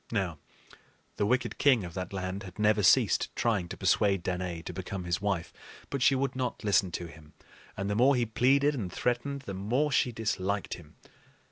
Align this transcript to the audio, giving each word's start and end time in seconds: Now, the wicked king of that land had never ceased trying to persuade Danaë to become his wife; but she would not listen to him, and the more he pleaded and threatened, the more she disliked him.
Now, 0.11 0.39
the 1.17 1.27
wicked 1.27 1.59
king 1.59 1.83
of 1.83 1.93
that 1.93 2.11
land 2.11 2.41
had 2.41 2.57
never 2.57 2.81
ceased 2.81 3.29
trying 3.35 3.67
to 3.69 3.77
persuade 3.77 4.23
Danaë 4.23 4.65
to 4.65 4.73
become 4.73 5.03
his 5.03 5.21
wife; 5.21 5.53
but 5.91 6.01
she 6.01 6.15
would 6.15 6.35
not 6.35 6.63
listen 6.63 6.89
to 6.93 7.05
him, 7.05 7.33
and 7.77 7.87
the 7.87 7.93
more 7.93 8.15
he 8.15 8.25
pleaded 8.25 8.73
and 8.73 8.91
threatened, 8.91 9.41
the 9.41 9.53
more 9.53 9.91
she 9.91 10.11
disliked 10.11 10.73
him. 10.73 10.95